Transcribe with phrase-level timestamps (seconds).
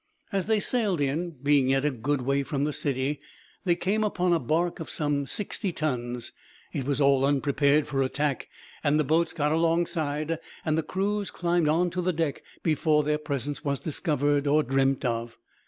[0.31, 3.19] As they sailed in, being yet a good way from the city,
[3.65, 6.31] they came upon a barque of some 60 tons.
[6.73, 8.49] It was all unprepared for attack,
[8.83, 13.19] and the boats got alongside, and the crews climbed on to the deck before their
[13.19, 15.37] presence was discovered, or dreamt of.